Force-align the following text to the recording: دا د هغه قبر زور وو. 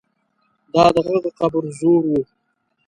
دا 0.73 0.85
د 0.95 0.97
هغه 1.07 1.29
قبر 1.39 1.63
زور 1.79 2.01
وو. 2.09 2.21